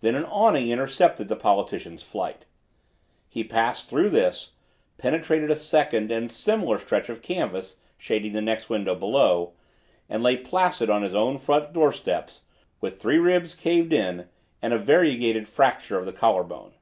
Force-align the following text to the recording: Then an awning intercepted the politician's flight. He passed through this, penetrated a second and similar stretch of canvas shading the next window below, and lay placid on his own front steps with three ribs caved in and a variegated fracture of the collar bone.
Then 0.00 0.16
an 0.16 0.24
awning 0.24 0.70
intercepted 0.70 1.28
the 1.28 1.36
politician's 1.36 2.02
flight. 2.02 2.46
He 3.28 3.44
passed 3.44 3.88
through 3.88 4.10
this, 4.10 4.54
penetrated 4.98 5.52
a 5.52 5.54
second 5.54 6.10
and 6.10 6.32
similar 6.32 6.80
stretch 6.80 7.08
of 7.08 7.22
canvas 7.22 7.76
shading 7.96 8.32
the 8.32 8.40
next 8.40 8.68
window 8.68 8.96
below, 8.96 9.52
and 10.08 10.20
lay 10.20 10.36
placid 10.36 10.90
on 10.90 11.02
his 11.02 11.14
own 11.14 11.38
front 11.38 11.76
steps 11.94 12.40
with 12.80 13.00
three 13.00 13.18
ribs 13.18 13.54
caved 13.54 13.92
in 13.92 14.28
and 14.60 14.74
a 14.74 14.78
variegated 14.78 15.46
fracture 15.46 15.96
of 15.96 16.06
the 16.06 16.12
collar 16.12 16.42
bone. 16.42 16.74